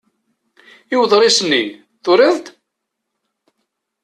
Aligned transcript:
I 0.93 0.95
uḍris-nni? 1.01 1.63
Turiḍ-t? 2.03 2.45